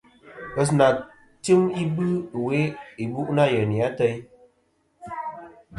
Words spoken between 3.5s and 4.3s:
yeyni ateyn.